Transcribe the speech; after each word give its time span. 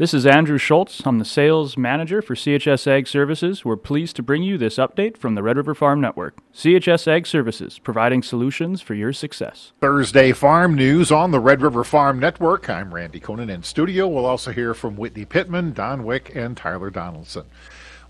This 0.00 0.14
is 0.14 0.24
Andrew 0.24 0.56
Schultz. 0.56 1.02
I'm 1.04 1.18
the 1.18 1.26
sales 1.26 1.76
manager 1.76 2.22
for 2.22 2.34
CHS 2.34 2.86
Ag 2.86 3.06
Services. 3.06 3.66
We're 3.66 3.76
pleased 3.76 4.16
to 4.16 4.22
bring 4.22 4.42
you 4.42 4.56
this 4.56 4.76
update 4.76 5.18
from 5.18 5.34
the 5.34 5.42
Red 5.42 5.58
River 5.58 5.74
Farm 5.74 6.00
Network. 6.00 6.38
CHS 6.54 7.06
Ag 7.06 7.26
Services, 7.26 7.78
providing 7.78 8.22
solutions 8.22 8.80
for 8.80 8.94
your 8.94 9.12
success. 9.12 9.72
Thursday 9.78 10.32
farm 10.32 10.74
news 10.74 11.12
on 11.12 11.32
the 11.32 11.38
Red 11.38 11.60
River 11.60 11.84
Farm 11.84 12.18
Network. 12.18 12.70
I'm 12.70 12.94
Randy 12.94 13.20
Koenen 13.20 13.50
in 13.50 13.62
studio. 13.62 14.08
We'll 14.08 14.24
also 14.24 14.52
hear 14.52 14.72
from 14.72 14.96
Whitney 14.96 15.26
Pittman, 15.26 15.74
Don 15.74 16.04
Wick, 16.04 16.32
and 16.34 16.56
Tyler 16.56 16.88
Donaldson. 16.88 17.44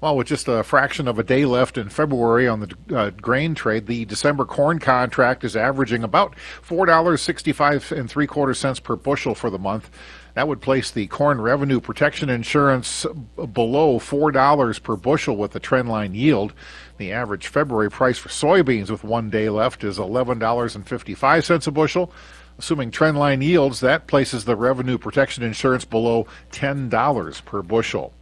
Well, 0.00 0.16
with 0.16 0.28
just 0.28 0.48
a 0.48 0.62
fraction 0.62 1.08
of 1.08 1.18
a 1.18 1.22
day 1.22 1.44
left 1.44 1.76
in 1.76 1.90
February 1.90 2.48
on 2.48 2.60
the 2.60 2.96
uh, 2.96 3.10
grain 3.10 3.54
trade, 3.54 3.86
the 3.86 4.06
December 4.06 4.46
corn 4.46 4.78
contract 4.78 5.44
is 5.44 5.54
averaging 5.54 6.02
about 6.02 6.38
four 6.38 6.86
dollars 6.86 7.20
sixty-five 7.20 7.92
and 7.92 8.08
three 8.08 8.26
quarter 8.26 8.54
cents 8.54 8.80
per 8.80 8.96
bushel 8.96 9.34
for 9.34 9.50
the 9.50 9.58
month. 9.58 9.90
That 10.34 10.48
would 10.48 10.62
place 10.62 10.90
the 10.90 11.06
corn 11.08 11.38
revenue 11.38 11.80
protection 11.80 12.30
insurance 12.30 13.04
below 13.52 13.98
$4 13.98 14.82
per 14.82 14.96
bushel 14.96 15.36
with 15.36 15.50
the 15.50 15.60
trendline 15.60 16.14
yield. 16.14 16.52
The 16.98 17.12
average 17.12 17.48
February 17.48 17.90
price 17.90 18.16
for 18.16 18.28
soybeans 18.28 18.90
with 18.90 19.02
one 19.02 19.28
day 19.28 19.48
left 19.48 19.82
is 19.82 19.98
$11.55 19.98 21.66
a 21.66 21.70
bushel. 21.72 22.12
Assuming 22.58 22.90
trendline 22.90 23.42
yields, 23.42 23.80
that 23.80 24.06
places 24.06 24.44
the 24.44 24.54
revenue 24.54 24.98
protection 24.98 25.42
insurance 25.42 25.84
below 25.84 26.26
$10 26.52 27.44
per 27.44 27.62
bushel. 27.62 28.14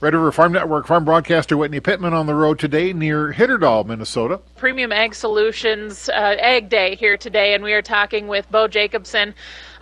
Red 0.00 0.14
River 0.14 0.32
Farm 0.32 0.52
Network 0.52 0.86
farm 0.86 1.04
broadcaster 1.04 1.56
Whitney 1.56 1.80
Pittman 1.80 2.12
on 2.12 2.26
the 2.26 2.34
road 2.34 2.58
today 2.58 2.92
near 2.92 3.32
Hitterdal, 3.32 3.86
Minnesota. 3.86 4.40
Premium 4.56 4.92
Ag 4.92 5.14
Solutions 5.14 6.08
uh, 6.08 6.36
Ag 6.38 6.68
Day 6.68 6.96
here 6.96 7.16
today, 7.16 7.54
and 7.54 7.62
we 7.62 7.72
are 7.72 7.82
talking 7.82 8.26
with 8.26 8.50
Bo 8.50 8.66
Jacobson 8.66 9.34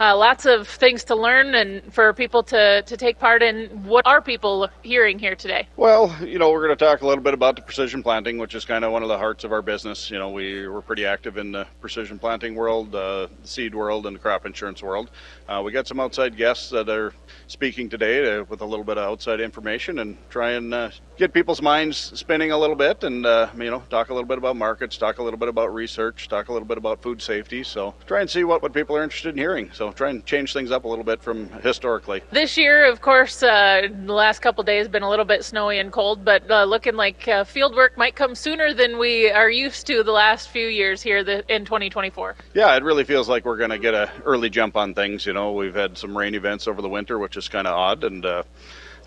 uh, 0.03 0.17
lots 0.17 0.47
of 0.47 0.67
things 0.67 1.05
to 1.05 1.15
learn 1.15 1.55
and 1.55 1.95
for 1.95 2.13
people 2.13 2.43
to, 2.43 2.83
to 2.83 2.97
take 2.97 3.21
part 3.21 3.41
in. 3.41 3.69
What 3.85 4.05
are 4.05 4.21
people 4.21 4.69
hearing 4.83 5.17
here 5.17 5.37
today? 5.37 5.69
Well, 5.77 6.13
you 6.25 6.41
know, 6.41 6.51
we're 6.51 6.67
going 6.67 6.77
to 6.77 6.85
talk 6.85 7.03
a 7.03 7.07
little 7.07 7.23
bit 7.23 7.35
about 7.35 7.55
the 7.55 7.63
precision 7.63 8.03
planting, 8.03 8.37
which 8.39 8.57
is 8.57 8.65
kind 8.65 8.85
of 8.85 8.91
one 8.91 9.05
of 9.05 9.09
the 9.09 9.17
hearts 9.17 9.45
of 9.45 9.53
our 9.53 9.63
business. 9.63 10.11
You 10.11 10.19
know, 10.19 10.31
we, 10.31 10.67
we're 10.67 10.81
pretty 10.81 11.07
active 11.07 11.37
in 11.37 11.53
the 11.53 11.69
precision 11.81 12.19
planting 12.19 12.57
world, 12.57 12.93
uh, 12.97 13.29
the 13.43 13.49
seed 13.49 13.77
world, 13.77 14.07
and 14.07 14.17
the 14.17 14.21
crop 14.21 14.45
insurance 14.45 14.83
world. 14.83 15.09
Uh, 15.49 15.63
we 15.65 15.71
got 15.71 15.87
some 15.87 16.01
outside 16.01 16.37
guests 16.37 16.69
that 16.71 16.89
are 16.89 17.15
speaking 17.47 17.89
today 17.89 18.23
to, 18.23 18.43
with 18.49 18.61
a 18.61 18.67
little 18.67 18.85
bit 18.85 18.99
of 18.99 19.05
outside 19.05 19.41
information 19.41 20.01
and 20.03 20.19
try 20.29 20.51
and 20.51 20.75
uh, 20.75 20.91
get 21.17 21.33
people's 21.33 21.63
minds 21.63 21.97
spinning 22.19 22.51
a 22.51 22.59
little 22.59 22.77
bit 22.77 23.05
and, 23.05 23.25
uh, 23.25 23.49
you 23.57 23.71
know, 23.71 23.83
talk 23.91 24.11
a 24.11 24.15
little 24.15 24.27
bit 24.27 24.39
about 24.39 24.57
markets, 24.57 24.99
talk 24.99 25.19
a 25.19 25.23
little 25.23 25.39
bit 25.39 25.49
about 25.49 25.73
research, 25.73 26.29
talk 26.29 26.49
a 26.49 26.53
little 26.53 26.67
bit 26.67 26.79
about 26.79 27.01
food 27.01 27.23
safety. 27.23 27.63
So 27.63 27.95
try 28.07 28.21
and 28.21 28.29
see 28.29 28.45
what, 28.45 28.61
what 28.61 28.73
people 28.73 28.97
are 28.97 29.03
interested 29.03 29.31
in 29.31 29.39
hearing. 29.39 29.71
So 29.73 29.93
try 29.93 30.11
and 30.11 30.27
change 30.27 30.53
things 30.53 30.71
up 30.71 30.85
a 30.85 30.89
little 30.89 31.05
bit 31.05 31.23
from 31.23 31.49
historically. 31.61 32.23
This 32.33 32.57
year, 32.57 32.85
of 32.85 33.01
course, 33.01 33.43
uh, 33.43 33.89
the 34.05 34.13
last 34.13 34.41
couple 34.41 34.65
days 34.65 34.89
been 34.89 35.03
a 35.03 35.09
little 35.09 35.25
bit 35.25 35.45
snowy 35.45 35.79
and 35.79 35.93
cold, 35.93 36.25
but 36.25 36.51
uh, 36.51 36.65
looking 36.65 36.97
like 36.97 37.27
uh, 37.29 37.45
field 37.45 37.75
work 37.77 37.97
might 37.97 38.17
come 38.17 38.35
sooner 38.35 38.75
than 38.75 38.99
we 38.99 39.31
are 39.31 39.51
used 39.51 39.87
to 39.87 40.03
the 40.03 40.13
last 40.13 40.49
few 40.49 40.67
years 40.67 41.01
here 41.01 41.19
in 41.49 41.65
2024. 41.65 42.35
Yeah, 42.55 42.77
it 42.77 42.83
really 42.83 43.05
feels 43.05 43.29
like 43.29 43.45
we're 43.45 43.57
going 43.57 43.71
to 43.71 43.79
get 43.79 43.95
an 43.95 44.09
early 44.25 44.51
jump 44.51 44.77
on 44.77 44.93
things. 44.93 45.25
You 45.25 45.33
know, 45.33 45.53
we've 45.53 45.75
had 45.75 45.97
some 45.97 46.19
rain 46.19 46.35
events 46.35 46.67
over 46.67 46.83
the 46.83 46.89
winter, 46.89 47.19
which 47.19 47.37
is 47.37 47.49
kind 47.49 47.67
of 47.67 47.75
odd, 47.75 48.05
and 48.05 48.27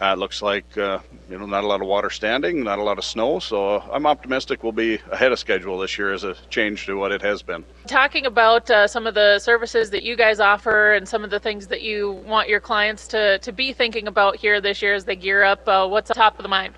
uh, 0.02 0.14
it 0.14 0.20
looks 0.20 0.42
like 0.42 0.78
uh, 0.78 1.00
you 1.30 1.38
know 1.38 1.46
not 1.46 1.64
a 1.64 1.68
lot 1.68 1.82
of 1.82 1.88
water 1.88 2.10
standing, 2.10 2.64
not 2.64 2.80
a 2.80 2.84
lot 2.84 2.98
of 2.98 3.06
snow. 3.06 3.40
So 3.40 3.82
I'm 3.92 4.06
optimistic 4.06 4.64
we'll 4.64 4.72
be 4.72 5.00
ahead 5.12 5.32
of 5.32 5.40
schedule 5.40 5.78
this 5.80 5.98
year 5.98 6.12
as 6.14 6.24
a 6.24 6.36
change 6.50 6.86
to 6.88 6.98
what 6.98 7.12
it 7.12 7.22
has 7.22 7.42
been. 7.42 7.64
Talking 7.88 8.26
about 8.26 8.70
uh, 8.70 8.88
some 8.88 9.08
of 9.08 9.14
the 9.14 9.40
services 9.40 9.90
that 9.92 10.04
you 10.04 10.16
guys 10.16 10.40
offer 10.40 10.94
and 10.94 11.08
some 11.08 11.24
of 11.24 11.30
the 11.30 11.40
things 11.40 11.68
that 11.68 11.82
you 11.82 12.24
want 12.26 12.50
your 12.50 12.60
clients 12.60 13.08
to 13.10 13.40
to 13.40 13.52
be 13.52 13.74
thinking 13.74 14.08
about 14.08 14.36
here 14.36 14.60
this 14.60 14.82
year 14.82 14.94
as 14.94 15.06
they 15.06 15.16
gear 15.16 15.44
up, 15.44 15.68
uh, 15.68 15.88
what's 15.88 16.10
top 16.12 16.38
of 16.38 16.44
the 16.44 16.50
mind? 16.50 16.76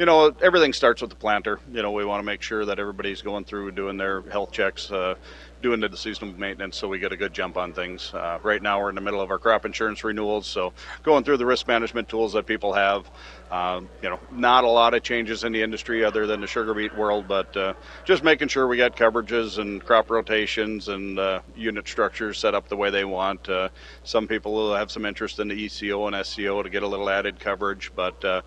you 0.00 0.06
know, 0.06 0.34
everything 0.40 0.72
starts 0.72 1.02
with 1.02 1.10
the 1.10 1.16
planter. 1.16 1.60
You 1.70 1.82
know, 1.82 1.92
we 1.92 2.06
want 2.06 2.20
to 2.20 2.24
make 2.24 2.40
sure 2.40 2.64
that 2.64 2.78
everybody's 2.78 3.20
going 3.20 3.44
through 3.44 3.72
doing 3.72 3.98
their 3.98 4.22
health 4.22 4.50
checks, 4.50 4.90
uh, 4.90 5.14
doing 5.62 5.80
the 5.80 5.96
seasonal 5.96 6.34
maintenance, 6.38 6.76
so 6.76 6.88
we 6.88 6.98
get 6.98 7.12
a 7.12 7.16
good 7.16 7.32
jump 7.32 7.56
on 7.56 7.72
things. 7.72 8.12
Uh, 8.14 8.38
right 8.42 8.62
now, 8.62 8.80
we're 8.80 8.88
in 8.88 8.94
the 8.94 9.00
middle 9.00 9.20
of 9.20 9.30
our 9.30 9.38
crop 9.38 9.64
insurance 9.64 10.02
renewals, 10.02 10.46
so 10.46 10.72
going 11.02 11.24
through 11.24 11.36
the 11.36 11.46
risk 11.46 11.66
management 11.68 12.08
tools 12.08 12.32
that 12.32 12.46
people 12.46 12.72
have. 12.72 13.10
Uh, 13.50 13.80
you 14.00 14.08
know, 14.08 14.20
not 14.30 14.62
a 14.62 14.68
lot 14.68 14.94
of 14.94 15.02
changes 15.02 15.42
in 15.42 15.50
the 15.52 15.60
industry 15.60 16.04
other 16.04 16.24
than 16.24 16.40
the 16.40 16.46
sugar 16.46 16.72
beet 16.72 16.94
world, 16.96 17.26
but 17.26 17.54
uh, 17.56 17.74
just 18.04 18.22
making 18.22 18.46
sure 18.46 18.68
we 18.68 18.76
got 18.76 18.94
coverages 18.94 19.58
and 19.58 19.84
crop 19.84 20.08
rotations 20.08 20.86
and 20.86 21.18
uh, 21.18 21.40
unit 21.56 21.88
structures 21.88 22.38
set 22.38 22.54
up 22.54 22.68
the 22.68 22.76
way 22.76 22.90
they 22.90 23.04
want. 23.04 23.48
Uh, 23.48 23.68
some 24.04 24.28
people 24.28 24.52
will 24.52 24.74
have 24.74 24.90
some 24.90 25.04
interest 25.04 25.40
in 25.40 25.48
the 25.48 25.54
ECO 25.54 26.06
and 26.06 26.24
SCO 26.24 26.62
to 26.62 26.70
get 26.70 26.84
a 26.84 26.86
little 26.86 27.10
added 27.10 27.40
coverage, 27.40 27.90
but 27.96 28.44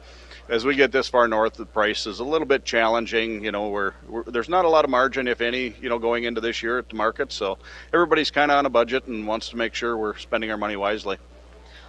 as 0.49 0.65
we 0.65 0.75
get 0.75 0.91
this 0.91 1.07
far 1.07 1.27
north, 1.27 1.53
the 1.53 1.65
price 1.65 2.05
is 2.05 2.19
a 2.19 2.23
little 2.23 2.47
bit 2.47 2.65
challenging. 2.65 3.43
You 3.43 3.51
know, 3.51 3.69
we're, 3.69 3.93
we're, 4.07 4.23
there's 4.23 4.49
not 4.49 4.65
a 4.65 4.69
lot 4.69 4.83
of 4.83 4.91
margin, 4.91 5.27
if 5.27 5.41
any, 5.41 5.75
you 5.81 5.89
know, 5.89 5.99
going 5.99 6.25
into 6.25 6.41
this 6.41 6.61
year 6.61 6.77
at 6.77 6.89
the 6.89 6.95
market. 6.95 7.31
So 7.31 7.57
everybody's 7.93 8.31
kind 8.31 8.51
of 8.51 8.57
on 8.57 8.65
a 8.65 8.69
budget 8.69 9.07
and 9.07 9.25
wants 9.25 9.49
to 9.49 9.57
make 9.57 9.73
sure 9.73 9.97
we're 9.97 10.17
spending 10.17 10.51
our 10.51 10.57
money 10.57 10.75
wisely. 10.75 11.17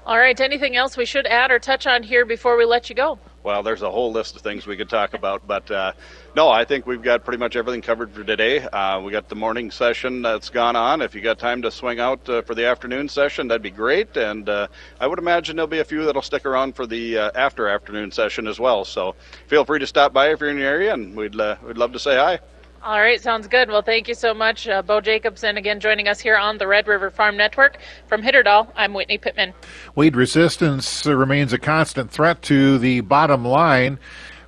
All 0.06 0.18
right. 0.18 0.38
Anything 0.38 0.76
else 0.76 0.96
we 0.96 1.04
should 1.04 1.26
add 1.26 1.50
or 1.50 1.58
touch 1.58 1.86
on 1.86 2.02
here 2.02 2.24
before 2.24 2.56
we 2.56 2.64
let 2.64 2.88
you 2.88 2.94
go? 2.94 3.18
Well, 3.44 3.62
there's 3.62 3.82
a 3.82 3.90
whole 3.90 4.10
list 4.10 4.36
of 4.36 4.42
things 4.42 4.66
we 4.66 4.74
could 4.74 4.88
talk 4.88 5.12
about, 5.12 5.46
but 5.46 5.70
uh, 5.70 5.92
no, 6.34 6.48
I 6.48 6.64
think 6.64 6.86
we've 6.86 7.02
got 7.02 7.26
pretty 7.26 7.36
much 7.36 7.56
everything 7.56 7.82
covered 7.82 8.10
for 8.10 8.24
today. 8.24 8.60
Uh, 8.60 9.02
we 9.02 9.12
got 9.12 9.28
the 9.28 9.34
morning 9.34 9.70
session 9.70 10.22
that's 10.22 10.48
gone 10.48 10.76
on. 10.76 11.02
If 11.02 11.14
you 11.14 11.20
got 11.20 11.38
time 11.38 11.60
to 11.60 11.70
swing 11.70 12.00
out 12.00 12.26
uh, 12.26 12.40
for 12.40 12.54
the 12.54 12.64
afternoon 12.64 13.06
session, 13.06 13.48
that'd 13.48 13.60
be 13.60 13.70
great. 13.70 14.16
And 14.16 14.48
uh, 14.48 14.68
I 14.98 15.06
would 15.06 15.18
imagine 15.18 15.56
there'll 15.56 15.66
be 15.66 15.80
a 15.80 15.84
few 15.84 16.06
that'll 16.06 16.22
stick 16.22 16.46
around 16.46 16.74
for 16.74 16.86
the 16.86 17.18
uh, 17.18 17.30
after 17.34 17.68
afternoon 17.68 18.10
session 18.12 18.46
as 18.46 18.58
well. 18.58 18.82
So 18.82 19.14
feel 19.46 19.66
free 19.66 19.78
to 19.78 19.86
stop 19.86 20.14
by 20.14 20.32
if 20.32 20.40
you're 20.40 20.48
in 20.48 20.56
the 20.56 20.62
area, 20.62 20.94
and 20.94 21.14
we'd 21.14 21.38
uh, 21.38 21.56
we'd 21.66 21.76
love 21.76 21.92
to 21.92 21.98
say 21.98 22.16
hi. 22.16 22.40
All 22.84 23.00
right, 23.00 23.18
sounds 23.18 23.48
good. 23.48 23.70
Well, 23.70 23.80
thank 23.80 24.08
you 24.08 24.14
so 24.14 24.34
much, 24.34 24.68
uh, 24.68 24.82
Bo 24.82 25.00
Jacobson, 25.00 25.56
again 25.56 25.80
joining 25.80 26.06
us 26.06 26.20
here 26.20 26.36
on 26.36 26.58
the 26.58 26.66
Red 26.66 26.86
River 26.86 27.08
Farm 27.08 27.34
Network. 27.34 27.78
From 28.08 28.22
Hitterdal, 28.22 28.68
I'm 28.76 28.92
Whitney 28.92 29.16
Pittman. 29.16 29.54
Weed 29.94 30.14
resistance 30.14 31.06
remains 31.06 31.54
a 31.54 31.58
constant 31.58 32.10
threat 32.10 32.42
to 32.42 32.76
the 32.76 33.00
bottom 33.00 33.42
line. 33.42 33.98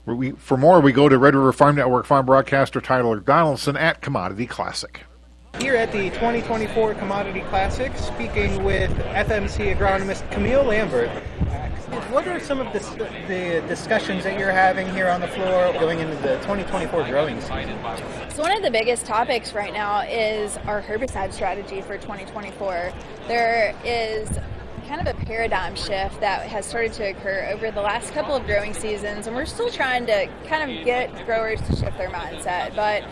We, 0.05 0.33
for 0.33 0.59
more, 0.59 0.81
we 0.81 0.93
go 0.93 1.09
to 1.09 1.17
Red 1.17 1.35
River 1.35 1.51
Farm 1.51 1.77
Network 1.77 2.05
farm 2.05 2.27
broadcaster 2.27 2.79
Tyler 2.83 3.21
Donaldson 3.21 3.75
at 3.75 4.03
Commodity 4.03 4.47
Classic. 4.47 5.05
Here 5.59 5.75
at 5.75 5.91
the 5.91 6.11
2024 6.11 6.93
Commodity 6.97 7.41
Classic, 7.49 7.97
speaking 7.97 8.63
with 8.63 8.91
FMC 8.91 9.75
agronomist 9.75 10.31
Camille 10.31 10.63
Lambert. 10.63 11.09
What 12.11 12.29
are 12.29 12.39
some 12.39 12.61
of 12.61 12.73
the, 12.73 12.79
the, 13.27 13.65
discussions 13.67 14.25
that 14.25 14.39
you're 14.39 14.53
having 14.53 14.89
here 14.91 15.09
on 15.09 15.21
the 15.21 15.29
floor 15.29 15.73
going 15.75 15.99
into 15.99 16.15
the 16.17 16.37
2024 16.37 17.05
growing 17.05 17.41
season? 17.41 17.79
So 18.31 18.43
one 18.43 18.55
of 18.55 18.63
the 18.63 18.71
biggest 18.71 19.07
topics 19.07 19.55
right 19.55 19.73
now 19.73 20.01
is 20.01 20.59
our 20.67 20.83
herbicide 20.83 21.33
strategy 21.33 21.81
for 21.81 21.97
2024. 21.97 22.93
There 23.29 23.75
is 23.83 24.29
kind 24.87 25.01
of 25.01 25.07
a 25.07 25.25
paradigm 25.25 25.75
shift 25.75 26.21
that 26.21 26.47
has 26.49 26.67
started 26.67 26.93
to 26.95 27.11
occur 27.11 27.49
over 27.53 27.71
the 27.71 27.81
last 27.81 28.13
couple 28.13 28.37
of 28.37 28.45
growing 28.45 28.75
seasons, 28.75 29.27
and 29.27 29.35
we're 29.35 29.47
still 29.47 29.71
trying 29.71 30.07
to 30.07 30.29
kind 30.47 30.71
of 30.71 30.85
get 30.85 31.25
growers 31.25 31.61
to 31.63 31.77
shift 31.77 31.97
their 31.99 32.11
mindset. 32.11 32.77
But 32.77 33.05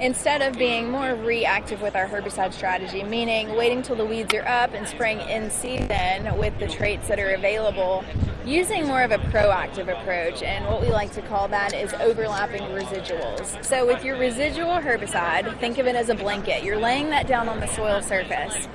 instead 0.00 0.42
of 0.42 0.56
being 0.56 0.90
more 0.90 1.14
reactive 1.14 1.82
with 1.82 1.96
our 1.96 2.06
herbicide 2.06 2.52
strategy, 2.52 3.02
meaning 3.02 3.56
waiting 3.56 3.82
till 3.82 3.96
the 3.96 4.04
weeds 4.04 4.32
are 4.34 4.46
up 4.46 4.72
and 4.72 4.86
spraying 4.86 5.20
in 5.28 5.50
season 5.50 6.36
with 6.38 6.56
the 6.58 6.68
traits 6.68 7.08
that 7.08 7.18
are 7.18 7.30
available, 7.30 8.04
using 8.44 8.86
more 8.86 9.02
of 9.02 9.10
a 9.10 9.18
proactive 9.18 9.88
approach. 9.88 10.42
And 10.42 10.64
what 10.66 10.80
we 10.80 10.88
like 10.88 11.12
to 11.14 11.22
call 11.22 11.48
that 11.48 11.74
is 11.74 11.92
overlapping 11.94 12.62
residuals. 12.62 13.64
So, 13.64 13.86
with 13.86 14.04
your 14.04 14.16
residual 14.16 14.78
herbicide, 14.78 15.58
think 15.58 15.78
of 15.78 15.86
it 15.86 15.96
as 15.96 16.08
a 16.08 16.14
blanket. 16.14 16.62
You're 16.62 16.78
laying 16.78 17.10
that 17.10 17.26
down 17.26 17.48
on 17.48 17.58
the 17.60 17.66
soil 17.66 18.00
surface, 18.00 18.68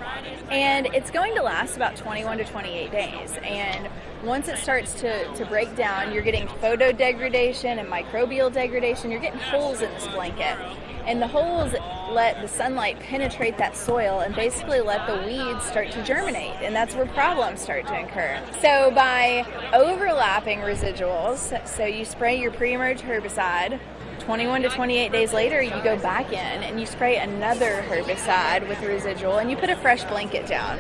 and 0.52 0.88
it's 0.88 1.10
going 1.10 1.36
to 1.36 1.42
last 1.42 1.78
about 1.78 1.96
21 1.96 2.38
to 2.40 2.44
28 2.46 2.92
days. 2.92 3.38
And 3.44 3.90
once 4.24 4.48
it 4.48 4.58
starts 4.58 4.94
to, 5.02 5.34
to 5.36 5.46
break 5.46 5.76
down, 5.76 6.14
you're 6.14 6.24
getting 6.24 6.48
photo 6.48 6.92
degradation 6.92 7.80
and 7.80 7.90
microbial 7.90 8.52
degradation. 8.52 9.12
You're 9.12 9.20
getting 9.20 9.40
holes 9.40 9.82
in 9.82 9.92
this 9.92 10.08
blanket 10.08 10.58
and 11.06 11.22
the 11.22 11.28
holes 11.28 11.74
let 12.12 12.42
the 12.42 12.48
sunlight 12.48 13.00
penetrate 13.00 13.58
that 13.58 13.76
soil 13.76 14.20
and 14.20 14.36
basically 14.36 14.80
let 14.82 15.06
the 15.08 15.26
weeds 15.28 15.66
start 15.66 15.92
to 15.92 16.04
germinate 16.04 16.56
and 16.62 16.76
that's 16.76 16.96
where 16.96 17.06
problems 17.08 17.62
start 17.62 17.86
to 17.88 18.04
occur. 18.04 18.42
so 18.62 18.92
by 18.92 19.46
overlapping 19.74 20.60
residuals 20.60 21.68
so 21.68 21.86
you 21.86 22.06
spray 22.06 22.40
your 22.40 22.52
pre-emerge 22.52 23.02
herbicide 23.02 23.80
21 24.20 24.62
to 24.62 24.70
28 24.70 25.12
days 25.12 25.34
later 25.34 25.62
you 25.62 25.72
go 25.84 25.98
back 25.98 26.28
in 26.28 26.64
and 26.64 26.80
you 26.80 26.86
spray 26.86 27.18
another 27.18 27.84
herbicide 27.90 28.68
with 28.70 28.82
a 28.84 28.88
residual 28.88 29.38
and 29.38 29.50
you 29.50 29.58
put 29.58 29.70
a 29.70 29.76
fresh 29.78 30.04
blanket 30.06 30.48
down 30.48 30.80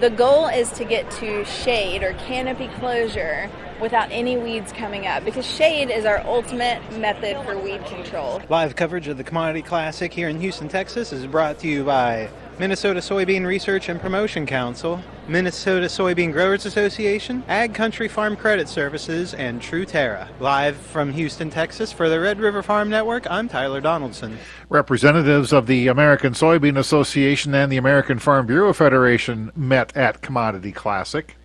the 0.00 0.10
goal 0.10 0.48
is 0.48 0.70
to 0.72 0.84
get 0.84 1.08
to 1.12 1.44
shade 1.44 2.02
or 2.02 2.12
canopy 2.14 2.68
closure 2.80 3.48
without 3.82 4.10
any 4.12 4.36
weeds 4.36 4.72
coming 4.72 5.08
up 5.08 5.24
because 5.24 5.44
shade 5.44 5.90
is 5.90 6.04
our 6.04 6.24
ultimate 6.24 6.80
method 6.98 7.36
for 7.44 7.58
weed 7.58 7.84
control. 7.84 8.40
Live 8.48 8.76
coverage 8.76 9.08
of 9.08 9.16
the 9.18 9.24
Commodity 9.24 9.60
Classic 9.60 10.12
here 10.12 10.28
in 10.28 10.40
Houston, 10.40 10.68
Texas 10.68 11.12
is 11.12 11.26
brought 11.26 11.58
to 11.58 11.68
you 11.68 11.82
by 11.82 12.30
Minnesota 12.60 13.00
Soybean 13.00 13.44
Research 13.44 13.88
and 13.88 14.00
Promotion 14.00 14.46
Council, 14.46 15.00
Minnesota 15.26 15.86
Soybean 15.86 16.32
Growers 16.32 16.64
Association, 16.64 17.42
Ag 17.48 17.74
Country 17.74 18.06
Farm 18.06 18.36
Credit 18.36 18.68
Services, 18.68 19.34
and 19.34 19.60
Truterra. 19.60 20.28
Live 20.38 20.76
from 20.76 21.10
Houston, 21.12 21.50
Texas 21.50 21.90
for 21.90 22.08
the 22.08 22.20
Red 22.20 22.38
River 22.38 22.62
Farm 22.62 22.88
Network, 22.88 23.28
I'm 23.28 23.48
Tyler 23.48 23.80
Donaldson. 23.80 24.38
Representatives 24.68 25.52
of 25.52 25.66
the 25.66 25.88
American 25.88 26.34
Soybean 26.34 26.78
Association 26.78 27.52
and 27.52 27.72
the 27.72 27.78
American 27.78 28.20
Farm 28.20 28.46
Bureau 28.46 28.72
Federation 28.72 29.50
met 29.56 29.96
at 29.96 30.20
Commodity 30.20 30.70
Classic. 30.70 31.36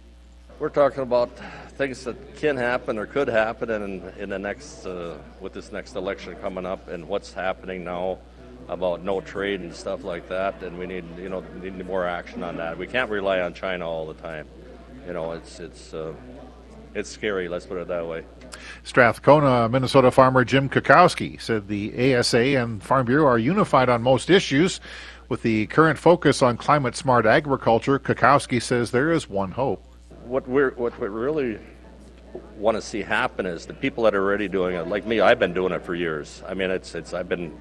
We're 0.60 0.70
talking 0.70 1.02
about 1.02 1.30
things 1.78 2.04
that 2.06 2.36
can 2.38 2.58
happen 2.58 2.98
or 2.98 3.06
could 3.06 3.28
happen 3.28 3.70
in, 3.70 4.02
in 4.18 4.30
the 4.30 4.40
next, 4.40 4.86
uh, 4.86 5.18
with 5.40 5.54
this 5.54 5.72
next 5.72 5.96
election 5.96 6.36
coming 6.36 6.66
up 6.66 6.88
and 6.88 7.08
what's 7.08 7.32
happening 7.32 7.84
now 7.84 8.18
about 8.68 9.04
no 9.04 9.22
trade 9.22 9.62
and 9.62 9.74
stuff 9.74 10.04
like 10.04 10.28
that, 10.28 10.62
and 10.64 10.78
we 10.78 10.86
need 10.86 11.06
you 11.18 11.30
know 11.30 11.44
need 11.62 11.86
more 11.86 12.06
action 12.06 12.44
on 12.44 12.58
that. 12.58 12.78
We 12.78 12.88
can't 12.88 13.10
rely 13.10 13.40
on 13.40 13.54
China 13.54 13.88
all 13.88 14.06
the 14.06 14.16
time. 14.16 14.48
You 15.06 15.14
know, 15.14 15.32
it's 15.32 15.60
it's 15.60 15.94
uh, 15.94 16.14
it's 16.94 17.10
scary. 17.10 17.48
Let's 17.48 17.66
put 17.66 17.78
it 17.78 17.88
that 17.88 18.06
way. 18.06 18.26
Strathcona, 18.84 19.70
Minnesota 19.70 20.12
farmer 20.12 20.44
Jim 20.44 20.70
Kukowski 20.70 21.40
said 21.40 21.68
the 21.68 22.16
ASA 22.16 22.38
and 22.38 22.84
Farm 22.84 23.06
Bureau 23.06 23.28
are 23.28 23.38
unified 23.38 23.88
on 23.88 24.02
most 24.02 24.30
issues. 24.30 24.82
With 25.30 25.42
the 25.42 25.68
current 25.68 26.00
focus 26.00 26.42
on 26.42 26.58
climate 26.58 26.96
smart 26.96 27.26
agriculture, 27.26 28.00
Kukowski 28.00 28.62
says 28.62 28.92
there 28.92 29.12
is 29.12 29.30
one 29.30 29.52
hope. 29.52 29.87
What 30.28 30.46
we're 30.46 30.72
what 30.72 31.00
we 31.00 31.08
really 31.08 31.58
want 32.58 32.76
to 32.76 32.82
see 32.82 33.02
happen 33.02 33.46
is 33.46 33.66
the 33.66 33.74
people 33.74 34.04
that 34.04 34.14
are 34.14 34.22
already 34.22 34.50
doing 34.50 34.76
it, 34.76 34.86
like 34.86 35.06
me, 35.06 35.22
I've 35.22 35.40
been 35.40 35.54
doing 35.54 35.72
it 35.72 35.86
for 35.86 35.96
years. 35.96 36.44
I 36.46 36.54
mean, 36.54 36.70
it's 36.70 36.96
it's 36.96 37.14
I've 37.14 37.30
been 37.30 37.58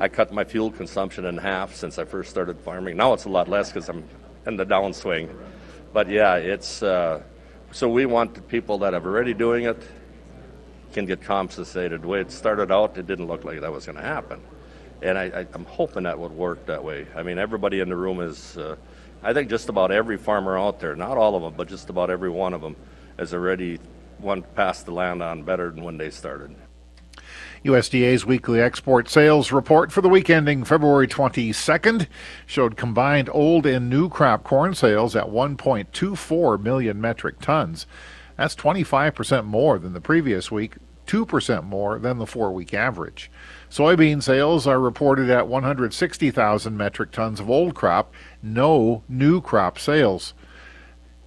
I 0.00 0.08
cut 0.08 0.32
my 0.32 0.42
fuel 0.42 0.72
consumption 0.72 1.24
in 1.26 1.36
half 1.36 1.72
since 1.72 2.00
I 2.00 2.04
first 2.04 2.28
started 2.28 2.58
farming. 2.58 2.96
Now 2.96 3.12
it's 3.12 3.26
a 3.26 3.28
lot 3.28 3.46
less 3.46 3.68
because 3.68 3.88
I'm 3.88 4.02
in 4.44 4.56
the 4.56 4.66
downswing. 4.66 5.32
But 5.92 6.10
yeah, 6.10 6.34
it's 6.34 6.82
uh, 6.82 7.22
so 7.70 7.88
we 7.88 8.06
want 8.06 8.34
the 8.34 8.42
people 8.42 8.78
that 8.78 8.92
are 8.92 9.06
already 9.06 9.32
doing 9.32 9.66
it 9.66 9.80
can 10.92 11.06
get 11.06 11.22
compensated. 11.22 12.02
The 12.02 12.08
way 12.08 12.22
it 12.22 12.32
started 12.32 12.72
out, 12.72 12.98
it 12.98 13.06
didn't 13.06 13.28
look 13.28 13.44
like 13.44 13.60
that 13.60 13.70
was 13.70 13.86
going 13.86 13.98
to 13.98 14.02
happen, 14.02 14.40
and 15.00 15.16
I, 15.16 15.46
am 15.54 15.64
hoping 15.64 16.02
that 16.02 16.18
would 16.18 16.32
work 16.32 16.66
that 16.66 16.82
way. 16.82 17.06
I 17.14 17.22
mean, 17.22 17.38
everybody 17.38 17.78
in 17.78 17.88
the 17.88 17.96
room 17.96 18.20
is. 18.20 18.56
Uh, 18.56 18.74
I 19.22 19.32
think 19.32 19.50
just 19.50 19.68
about 19.68 19.90
every 19.90 20.16
farmer 20.16 20.58
out 20.58 20.80
there, 20.80 20.96
not 20.96 21.16
all 21.16 21.36
of 21.36 21.42
them, 21.42 21.54
but 21.56 21.68
just 21.68 21.90
about 21.90 22.10
every 22.10 22.30
one 22.30 22.54
of 22.54 22.60
them, 22.60 22.76
has 23.18 23.34
already 23.34 23.78
one 24.18 24.42
passed 24.42 24.86
the 24.86 24.92
land 24.92 25.22
on 25.22 25.42
better 25.42 25.70
than 25.70 25.84
when 25.84 25.98
they 25.98 26.10
started. 26.10 26.54
USDA's 27.64 28.24
weekly 28.24 28.60
export 28.60 29.10
sales 29.10 29.52
report 29.52 29.92
for 29.92 30.00
the 30.00 30.08
week 30.08 30.30
ending 30.30 30.64
February 30.64 31.06
22nd 31.06 32.06
showed 32.46 32.76
combined 32.76 33.28
old 33.32 33.66
and 33.66 33.90
new 33.90 34.08
crop 34.08 34.42
corn 34.42 34.74
sales 34.74 35.14
at 35.14 35.26
1.24 35.26 36.62
million 36.62 36.98
metric 36.98 37.38
tons. 37.40 37.86
That's 38.38 38.56
25% 38.56 39.44
more 39.44 39.78
than 39.78 39.92
the 39.92 40.00
previous 40.00 40.50
week, 40.50 40.76
2% 41.10 41.64
more 41.64 41.98
than 41.98 42.18
the 42.18 42.26
four 42.26 42.52
week 42.52 42.72
average. 42.72 43.30
Soybean 43.68 44.22
sales 44.22 44.66
are 44.66 44.78
reported 44.78 45.28
at 45.28 45.48
160,000 45.48 46.76
metric 46.76 47.10
tons 47.10 47.40
of 47.40 47.50
old 47.50 47.74
crop, 47.74 48.12
no 48.42 49.02
new 49.08 49.40
crop 49.40 49.78
sales. 49.78 50.34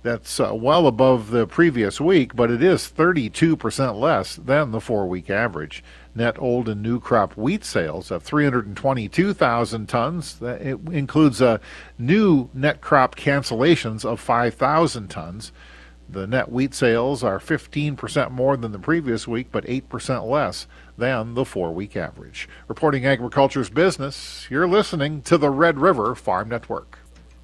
That's 0.01 0.39
uh, 0.39 0.53
well 0.53 0.87
above 0.87 1.31
the 1.31 1.47
previous 1.47 1.99
week, 1.99 2.35
but 2.35 2.51
it 2.51 2.63
is 2.63 2.91
32% 2.95 3.99
less 3.99 4.35
than 4.35 4.71
the 4.71 4.81
four 4.81 5.07
week 5.07 5.29
average. 5.29 5.83
Net 6.15 6.37
old 6.39 6.69
and 6.69 6.81
new 6.81 6.99
crop 6.99 7.35
wheat 7.35 7.65
sales 7.65 8.09
of 8.09 8.23
322,000 8.23 9.87
tons. 9.87 10.41
It 10.41 10.77
includes 10.91 11.41
uh, 11.41 11.57
new 11.97 12.49
net 12.53 12.79
crop 12.79 13.15
cancellations 13.15 14.05
of 14.05 14.19
5,000 14.19 15.09
tons. 15.09 15.51
The 16.13 16.27
net 16.27 16.51
wheat 16.51 16.75
sales 16.75 17.23
are 17.23 17.39
15% 17.39 18.29
more 18.29 18.55
than 18.55 18.71
the 18.71 18.77
previous 18.77 19.27
week, 19.27 19.47
but 19.51 19.65
8% 19.65 20.29
less 20.29 20.67
than 20.95 21.33
the 21.33 21.43
four 21.43 21.73
week 21.73 21.97
average. 21.97 22.47
Reporting 22.67 23.03
agriculture's 23.03 23.71
business, 23.71 24.45
you're 24.47 24.67
listening 24.67 25.23
to 25.23 25.39
the 25.39 25.49
Red 25.49 25.79
River 25.79 26.13
Farm 26.13 26.49
Network. 26.49 26.99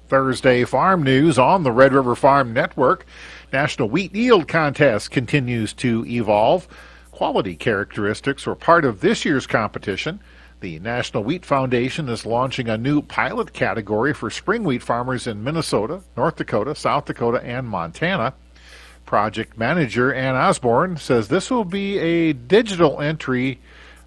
Thursday 0.06 0.64
Farm 0.64 1.02
News 1.02 1.36
on 1.36 1.64
the 1.64 1.72
Red 1.72 1.92
River 1.92 2.14
Farm 2.14 2.52
Network. 2.52 3.04
National 3.52 3.90
Wheat 3.90 4.14
Yield 4.14 4.46
Contest 4.46 5.10
continues 5.10 5.72
to 5.72 6.06
evolve. 6.06 6.68
Quality 7.10 7.56
characteristics 7.56 8.46
were 8.46 8.54
part 8.54 8.84
of 8.84 9.00
this 9.00 9.24
year's 9.24 9.48
competition. 9.48 10.20
The 10.60 10.78
National 10.78 11.24
Wheat 11.24 11.44
Foundation 11.44 12.08
is 12.08 12.24
launching 12.24 12.68
a 12.68 12.78
new 12.78 13.02
pilot 13.02 13.52
category 13.52 14.14
for 14.14 14.30
spring 14.30 14.62
wheat 14.62 14.84
farmers 14.84 15.26
in 15.26 15.42
Minnesota, 15.42 16.02
North 16.16 16.36
Dakota, 16.36 16.76
South 16.76 17.06
Dakota, 17.06 17.42
and 17.42 17.68
Montana. 17.68 18.32
Project 19.10 19.58
manager 19.58 20.14
Ann 20.14 20.36
Osborne 20.36 20.96
says 20.96 21.26
this 21.26 21.50
will 21.50 21.64
be 21.64 21.98
a 21.98 22.32
digital 22.32 23.00
entry 23.00 23.58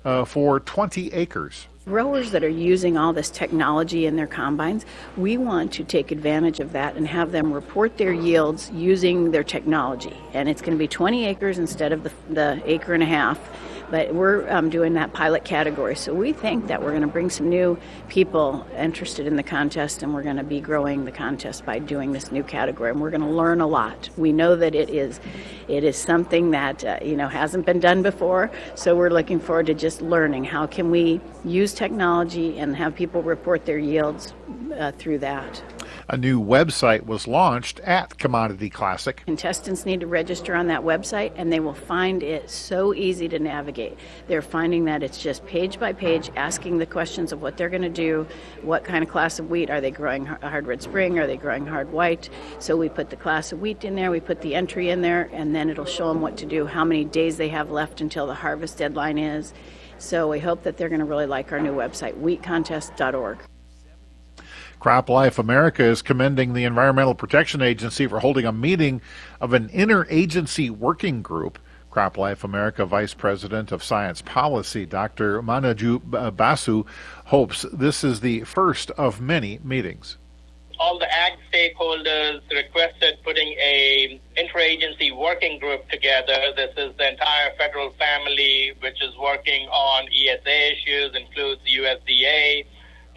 uh, 0.05 0.23
for 0.23 0.61
20 0.61 1.11
acres. 1.11 1.67
Growers 1.83 2.31
that 2.31 2.41
are 2.41 2.47
using 2.47 2.95
all 2.95 3.11
this 3.11 3.29
technology 3.29 4.05
in 4.05 4.15
their 4.15 4.27
combines, 4.27 4.85
we 5.17 5.35
want 5.35 5.73
to 5.73 5.83
take 5.83 6.11
advantage 6.13 6.61
of 6.61 6.71
that 6.71 6.95
and 6.95 7.05
have 7.05 7.33
them 7.33 7.51
report 7.51 7.97
their 7.97 8.13
yields 8.13 8.71
using 8.71 9.31
their 9.31 9.43
technology. 9.43 10.15
And 10.33 10.47
it's 10.47 10.61
going 10.61 10.71
to 10.71 10.79
be 10.79 10.87
20 10.87 11.25
acres 11.25 11.59
instead 11.59 11.91
of 11.91 12.03
the, 12.03 12.11
the 12.29 12.61
acre 12.65 12.93
and 12.93 13.03
a 13.03 13.05
half 13.05 13.37
but 13.93 14.11
we're 14.11 14.49
um, 14.51 14.71
doing 14.71 14.93
that 14.93 15.13
pilot 15.13 15.45
category. 15.45 15.95
So 15.95 16.15
we 16.15 16.33
think 16.33 16.65
that 16.65 16.81
we're 16.81 16.89
going 16.89 17.03
to 17.03 17.07
bring 17.07 17.29
some 17.29 17.47
new 17.47 17.77
people 18.09 18.65
interested 18.75 19.27
in 19.27 19.35
the 19.35 19.43
contest, 19.43 20.01
and 20.01 20.15
we're 20.15 20.23
going 20.23 20.37
to 20.37 20.43
be 20.43 20.59
growing 20.59 21.05
the 21.05 21.11
contest 21.11 21.63
by 21.63 21.77
doing 21.77 22.11
this 22.11 22.31
new 22.31 22.41
category. 22.41 22.89
And 22.89 22.99
we're 22.99 23.11
going 23.11 23.21
to 23.21 23.27
learn 23.27 23.61
a 23.61 23.67
lot. 23.67 24.09
We 24.17 24.33
know 24.33 24.55
that 24.55 24.73
it 24.73 24.89
is, 24.89 25.19
it 25.67 25.83
is 25.83 25.95
something 25.95 26.49
that 26.49 26.83
uh, 26.83 26.97
you 27.03 27.15
know 27.15 27.27
hasn't 27.27 27.67
been 27.67 27.79
done 27.79 28.01
before. 28.01 28.49
So 28.73 28.95
we're 28.95 29.11
looking 29.11 29.39
forward 29.39 29.67
to 29.67 29.75
just 29.75 30.01
learning 30.01 30.45
how 30.45 30.65
can 30.65 30.89
we 30.89 31.21
use 31.45 31.75
technology 31.75 32.57
and 32.57 32.75
have 32.75 32.95
people 32.95 33.21
report 33.21 33.63
their 33.65 33.77
yields 33.77 34.33
uh, 34.75 34.91
through 34.93 35.19
that. 35.19 35.61
A 36.09 36.17
new 36.17 36.41
website 36.41 37.05
was 37.05 37.27
launched 37.27 37.79
at 37.79 38.17
Commodity 38.17 38.69
Classic. 38.69 39.23
Contestants 39.25 39.85
need 39.85 40.01
to 40.01 40.07
register 40.07 40.53
on 40.53 40.67
that 40.67 40.81
website 40.81 41.31
and 41.37 41.51
they 41.51 41.61
will 41.61 41.73
find 41.73 42.21
it 42.21 42.49
so 42.49 42.93
easy 42.93 43.29
to 43.29 43.39
navigate. 43.39 43.97
They're 44.27 44.41
finding 44.41 44.83
that 44.85 45.01
it's 45.01 45.17
just 45.17 45.45
page 45.45 45.79
by 45.79 45.93
page 45.93 46.29
asking 46.35 46.79
the 46.79 46.85
questions 46.85 47.31
of 47.31 47.41
what 47.41 47.55
they're 47.55 47.69
going 47.69 47.83
to 47.83 47.89
do, 47.89 48.27
what 48.63 48.83
kind 48.83 49.01
of 49.01 49.09
class 49.09 49.39
of 49.39 49.49
wheat 49.49 49.69
are 49.69 49.79
they 49.79 49.91
growing 49.91 50.25
hard 50.25 50.67
red 50.67 50.81
spring, 50.81 51.19
are 51.19 51.27
they 51.27 51.37
growing 51.37 51.65
hard 51.65 51.93
white. 51.93 52.29
So 52.59 52.75
we 52.75 52.89
put 52.89 53.09
the 53.09 53.15
class 53.15 53.53
of 53.53 53.61
wheat 53.61 53.85
in 53.85 53.95
there, 53.95 54.11
we 54.11 54.19
put 54.19 54.41
the 54.41 54.55
entry 54.55 54.89
in 54.89 55.01
there, 55.01 55.29
and 55.31 55.55
then 55.55 55.69
it'll 55.69 55.85
show 55.85 56.09
them 56.09 56.21
what 56.21 56.35
to 56.37 56.45
do, 56.45 56.65
how 56.65 56.83
many 56.83 57.05
days 57.05 57.37
they 57.37 57.49
have 57.49 57.71
left 57.71 58.01
until 58.01 58.27
the 58.27 58.35
harvest 58.35 58.77
deadline 58.77 59.17
is. 59.17 59.53
So 59.99 60.27
we 60.29 60.39
hope 60.39 60.63
that 60.63 60.75
they're 60.75 60.89
going 60.89 60.99
to 60.99 61.05
really 61.05 61.27
like 61.27 61.53
our 61.53 61.61
new 61.61 61.73
website, 61.73 62.15
wheatcontest.org. 62.19 63.37
CropLife 64.83 65.39
America 65.39 65.81
is 65.81 66.01
commending 66.01 66.51
the 66.51 66.65
Environmental 66.65 67.15
Protection 67.15 67.61
Agency 67.61 68.05
for 68.05 68.19
holding 68.19 68.45
a 68.45 68.51
meeting 68.51 68.99
of 69.39 69.53
an 69.53 69.69
interagency 69.69 70.69
working 70.69 71.21
group. 71.21 71.57
CropLife 71.89 72.43
America 72.43 72.85
Vice 72.85 73.13
President 73.13 73.71
of 73.71 73.81
Science 73.81 74.21
Policy, 74.21 74.85
Dr. 74.85 75.41
Manojit 75.41 76.35
Basu, 76.35 76.83
hopes 77.23 77.65
this 77.71 78.03
is 78.03 78.19
the 78.19 78.41
first 78.41 78.91
of 78.91 79.21
many 79.21 79.57
meetings. 79.63 80.17
All 80.81 80.99
the 80.99 81.09
ag 81.09 81.39
stakeholders 81.49 82.41
requested 82.51 83.19
putting 83.23 83.53
a 83.53 84.19
interagency 84.37 85.17
working 85.17 85.59
group 85.59 85.87
together. 85.87 86.35
This 86.57 86.73
is 86.75 86.93
the 86.97 87.09
entire 87.09 87.55
federal 87.57 87.91
family, 87.91 88.73
which 88.81 89.01
is 89.01 89.15
working 89.17 89.65
on 89.69 90.09
ESA 90.09 90.73
issues, 90.73 91.15
includes 91.15 91.61
the 91.63 91.77
USDA, 91.77 92.65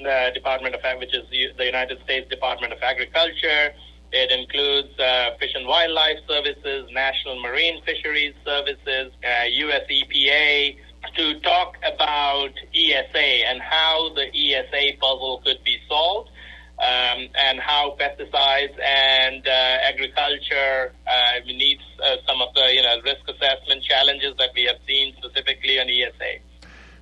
the 0.06 0.30
Department 0.32 0.74
of 0.74 0.80
which 0.98 1.12
is 1.12 1.26
the 1.58 1.64
United 1.64 1.98
States 2.04 2.30
Department 2.30 2.72
of 2.72 2.80
Agriculture. 2.80 3.74
It 4.12 4.30
includes 4.30 4.98
uh, 5.00 5.36
Fish 5.38 5.50
and 5.54 5.66
Wildlife 5.66 6.18
Services, 6.28 6.88
National 6.92 7.42
Marine 7.42 7.82
Fisheries 7.84 8.34
Services, 8.44 9.10
uh, 9.24 9.44
US 9.66 9.82
EPA, 9.90 10.76
to 11.16 11.40
talk 11.40 11.76
about 11.82 12.52
ESA 12.74 13.28
and 13.50 13.60
how 13.60 14.10
the 14.14 14.26
ESA 14.30 14.96
puzzle 15.00 15.42
could 15.44 15.58
be 15.64 15.78
solved. 15.88 16.30
Um, 16.78 17.28
and 17.48 17.58
how 17.58 17.96
pesticides 17.98 18.76
and 18.84 19.48
uh, 19.48 19.78
agriculture 19.88 20.92
uh, 21.08 21.40
needs 21.46 21.80
uh, 22.04 22.16
some 22.28 22.42
of 22.42 22.52
the 22.54 22.68
you 22.70 22.82
know 22.82 23.00
risk 23.02 23.24
assessment 23.26 23.82
challenges 23.82 24.34
that 24.36 24.50
we 24.54 24.64
have 24.64 24.76
seen 24.86 25.14
specifically 25.16 25.80
on 25.80 25.88
ESA. 25.88 26.36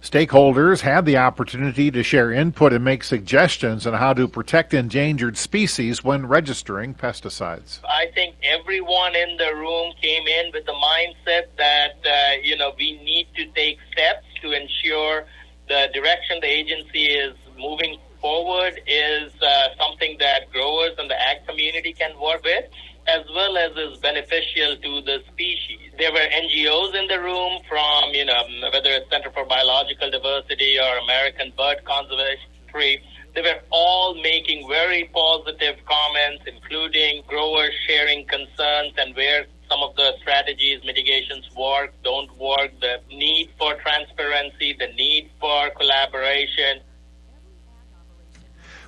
Stakeholders 0.04 0.82
had 0.82 1.06
the 1.06 1.16
opportunity 1.16 1.90
to 1.90 2.02
share 2.02 2.30
input 2.30 2.74
and 2.74 2.84
make 2.84 3.02
suggestions 3.02 3.86
on 3.86 3.94
how 3.94 4.12
to 4.12 4.28
protect 4.28 4.74
endangered 4.74 5.38
species 5.38 6.04
when 6.04 6.26
registering 6.26 6.92
pesticides. 6.92 7.80
I 7.88 8.12
think 8.14 8.36
everyone 8.42 9.16
in 9.16 9.38
the 9.38 9.54
room 9.54 9.94
came 10.02 10.26
in 10.26 10.52
with 10.52 10.66
the 10.66 10.74
mindset 10.74 11.44
that 11.56 11.96
uh, 12.04 12.36
you 12.42 12.54
know 12.54 12.72
we 12.78 13.02
need 13.02 13.28
to 13.36 13.46
take 13.52 13.78
steps 13.92 14.26
to 14.42 14.52
ensure 14.52 15.24
the 15.68 15.88
direction 15.94 16.38
the 16.42 16.48
agency 16.48 17.06
is 17.06 17.34
moving 17.58 17.96
forward 18.20 18.78
is 18.86 19.32
uh, 19.40 19.68
something 19.78 20.16
that 20.20 20.52
growers 20.52 20.92
and 20.98 21.10
the 21.10 21.18
ag 21.28 21.46
community 21.46 21.94
can 21.94 22.12
work 22.20 22.44
with, 22.44 22.64
as 23.06 23.24
well 23.34 23.56
as 23.56 23.72
is 23.76 23.98
beneficial 24.00 24.76
to 24.76 25.00
the 25.02 25.22
species. 25.32 25.92
There 25.98 26.12
were 26.12 26.26
NGOs 26.42 26.94
in 26.94 27.06
the 27.06 27.20
room 27.20 27.60
from, 27.68 27.93
you 28.14 28.22
um, 28.22 28.60
know, 28.60 28.70
whether 28.72 28.90
it's 28.90 29.10
Center 29.10 29.30
for 29.30 29.44
Biological 29.44 30.10
Diversity 30.10 30.78
or 30.78 30.98
American 30.98 31.52
Bird 31.56 31.84
Conservancy. 31.84 33.02
They 33.34 33.42
were 33.42 33.60
all 33.70 34.14
making 34.14 34.68
very 34.68 35.10
positive 35.12 35.76
comments, 35.84 36.44
including 36.46 37.22
growers 37.26 37.72
sharing 37.88 38.24
concerns 38.26 38.94
and 38.96 39.14
where 39.16 39.46
some 39.68 39.82
of 39.82 39.96
the 39.96 40.12
strategies, 40.20 40.80
mitigations 40.84 41.48
work, 41.56 41.92
don't 42.04 42.30
work, 42.38 42.70
the 42.80 43.00
need 43.08 43.50
for 43.58 43.74
transparency, 43.74 44.76
the 44.78 44.88
need 44.94 45.30
for 45.40 45.70
collaboration. 45.70 46.80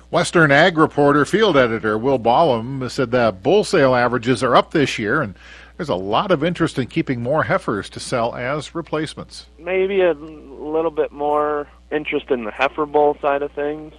Western 0.09 0.51
Ag 0.51 0.77
Reporter 0.77 1.25
field 1.25 1.57
editor 1.57 1.97
Will 1.97 2.17
Ballum 2.17 2.87
said 2.87 3.11
that 3.11 3.43
bull 3.43 3.65
sale 3.65 3.93
averages 3.93 4.41
are 4.41 4.55
up 4.55 4.71
this 4.71 4.97
year, 4.97 5.21
and 5.21 5.35
there's 5.77 5.89
a 5.89 5.95
lot 5.95 6.31
of 6.31 6.43
interest 6.43 6.79
in 6.79 6.87
keeping 6.87 7.21
more 7.21 7.43
heifers 7.43 7.89
to 7.91 7.99
sell 7.99 8.35
as 8.35 8.73
replacements. 8.73 9.45
Maybe 9.59 10.01
a 10.01 10.13
little 10.13 10.91
bit 10.91 11.11
more 11.11 11.67
interest 11.91 12.31
in 12.31 12.43
the 12.43 12.51
heifer 12.51 12.85
bull 12.85 13.17
side 13.21 13.43
of 13.43 13.51
things. 13.51 13.93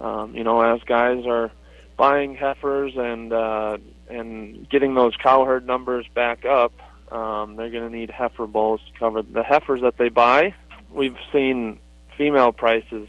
Um, 0.00 0.34
you 0.34 0.42
know, 0.42 0.60
as 0.62 0.82
guys 0.82 1.24
are 1.26 1.50
buying 1.96 2.34
heifers 2.34 2.96
and 2.96 3.32
uh, 3.32 3.78
and 4.08 4.68
getting 4.68 4.94
those 4.94 5.14
cow 5.16 5.44
herd 5.44 5.66
numbers 5.66 6.06
back 6.14 6.44
up, 6.44 6.72
um, 7.12 7.56
they're 7.56 7.70
going 7.70 7.90
to 7.90 7.96
need 7.96 8.10
heifer 8.10 8.46
bulls 8.46 8.80
to 8.86 8.98
cover 8.98 9.22
the 9.22 9.42
heifers 9.42 9.82
that 9.82 9.98
they 9.98 10.08
buy. 10.08 10.54
We've 10.90 11.16
seen 11.32 11.78
female 12.16 12.52
prices 12.52 13.08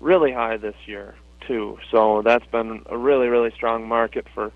really 0.00 0.32
high 0.32 0.56
this 0.56 0.76
year 0.86 1.14
too, 1.46 1.78
so 1.90 2.22
that's 2.22 2.46
been 2.46 2.82
a 2.86 2.96
really 2.96 3.28
really 3.28 3.50
strong 3.50 3.86
market 3.86 4.26
for 4.34 4.52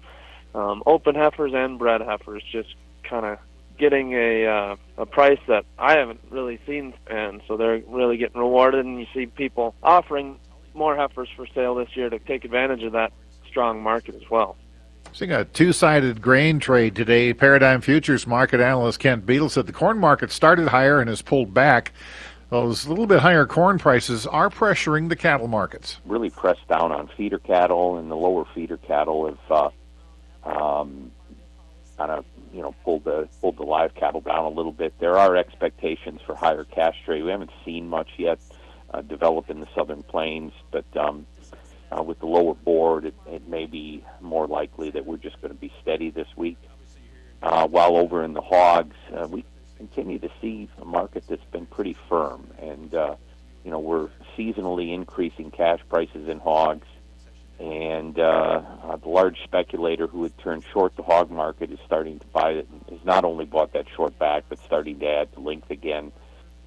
um, 0.54 0.82
open 0.87 1.14
heifers 1.14 1.52
and 1.54 1.78
bred 1.78 2.00
heifers. 2.00 2.42
Just 2.50 2.75
kind 3.02 3.26
of 3.26 3.38
getting 3.78 4.12
a 4.12 4.46
uh, 4.46 4.76
a 4.99 5.06
price 5.06 5.40
that 5.49 5.64
I 5.78 5.96
haven't 5.96 6.20
really 6.30 6.58
seen, 6.66 6.94
and 7.06 7.42
so 7.46 7.56
they're 7.56 7.82
really 7.88 8.16
getting 8.16 8.40
rewarded. 8.40 8.84
And 8.84 8.99
you 8.99 9.06
see 9.12 9.26
people 9.26 9.75
offering 9.82 10.38
more 10.75 10.96
heifers 10.96 11.28
for 11.34 11.46
sale 11.46 11.75
this 11.75 11.96
year 11.96 12.11
to 12.11 12.18
take 12.18 12.44
advantage 12.44 12.82
of 12.82 12.92
that 12.92 13.12
strong 13.46 13.82
market 13.82 14.14
as 14.14 14.28
well. 14.30 14.56
Seeing 15.12 15.30
a 15.30 15.44
two-sided 15.44 16.20
grain 16.20 16.58
trade 16.58 16.96
today, 16.96 17.32
Paradigm 17.32 17.80
Futures 17.80 18.26
market 18.26 18.61
analyst 18.61 18.99
Kent 18.99 19.25
Beadle 19.25 19.49
said 19.49 19.66
the 19.66 19.73
corn 19.73 19.96
market 19.99 20.32
started 20.32 20.66
higher 20.66 20.99
and 20.99 21.08
has 21.08 21.23
pulled 21.23 21.54
back. 21.54 21.92
Those 22.50 22.88
little 22.88 23.06
bit 23.06 23.20
higher 23.20 23.46
corn 23.46 23.78
prices 23.78 24.26
are 24.26 24.50
pressuring 24.50 25.08
the 25.08 25.16
cattle 25.16 25.46
markets. 25.46 25.99
Really 26.04 26.30
pressed 26.30 26.66
down 26.68 26.90
on 26.90 27.08
feeder 27.16 27.38
cattle, 27.38 27.96
and 27.96 28.11
the 28.11 28.16
lower 28.16 28.44
feeder 28.54 28.76
cattle 28.76 29.26
have 29.26 29.38
uh, 29.50 29.70
um, 30.44 31.10
kind 31.96 32.10
of 32.10 32.24
you 32.52 32.62
know 32.62 32.74
pulled 32.84 33.04
the 33.04 33.28
pulled 33.40 33.56
the 33.56 33.62
live 33.62 33.94
cattle 33.94 34.20
down 34.20 34.44
a 34.44 34.48
little 34.48 34.72
bit. 34.72 34.94
There 34.98 35.18
are 35.18 35.36
expectations 35.36 36.20
for 36.26 36.34
higher 36.34 36.64
cash 36.64 36.96
trade. 37.04 37.24
We 37.24 37.30
haven't 37.30 37.52
seen 37.64 37.88
much 37.88 38.10
yet 38.18 38.38
uh, 38.92 39.02
develop 39.02 39.50
in 39.50 39.60
the 39.60 39.68
southern 39.74 40.02
plains, 40.02 40.52
but 40.70 40.84
um, 40.96 41.26
uh, 41.90 42.02
with 42.02 42.18
the 42.20 42.26
lower 42.26 42.54
board, 42.54 43.04
it, 43.06 43.14
it 43.26 43.48
may 43.48 43.66
be 43.66 44.04
more 44.20 44.46
likely 44.46 44.90
that 44.90 45.04
we're 45.04 45.16
just 45.16 45.40
going 45.40 45.52
to 45.52 45.60
be 45.60 45.72
steady 45.82 46.10
this 46.10 46.28
week. 46.36 46.58
Uh, 47.42 47.66
while 47.66 47.96
over 47.96 48.24
in 48.24 48.32
the 48.32 48.40
hogs, 48.40 48.96
uh, 49.14 49.26
we 49.28 49.44
continue 49.76 50.18
to 50.18 50.30
see 50.40 50.68
a 50.80 50.84
market 50.84 51.24
that's 51.28 51.44
been 51.46 51.66
pretty 51.66 51.96
firm, 52.08 52.46
and 52.58 52.94
uh, 52.94 53.16
you 53.64 53.70
know 53.70 53.78
we're 53.78 54.08
seasonally 54.36 54.94
increasing 54.94 55.50
cash 55.50 55.80
prices 55.88 56.28
in 56.28 56.38
hogs, 56.38 56.86
and 57.58 58.18
uh, 58.18 58.62
uh, 58.82 58.96
the 58.96 59.08
large 59.08 59.42
speculator 59.44 60.06
who 60.06 60.23
had 60.25 60.37
turned 60.38 60.64
short 60.73 60.96
the 60.96 61.02
hog 61.02 61.30
market 61.30 61.70
is 61.70 61.78
starting 61.87 62.18
to 62.18 62.26
buy 62.28 62.50
it. 62.50 62.68
Has 62.90 63.04
not 63.04 63.25
only 63.25 63.44
bought 63.44 63.73
that 63.73 63.87
short 63.94 64.18
back, 64.18 64.44
but 64.49 64.58
starting 64.58 64.99
to 65.00 65.06
add 65.06 65.32
the 65.32 65.40
length 65.40 65.70
again. 65.70 66.12